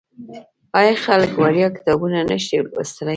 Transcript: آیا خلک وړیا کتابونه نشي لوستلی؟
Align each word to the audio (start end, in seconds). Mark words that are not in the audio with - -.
آیا 0.79 0.93
خلک 1.05 1.31
وړیا 1.41 1.67
کتابونه 1.77 2.17
نشي 2.29 2.57
لوستلی؟ 2.65 3.09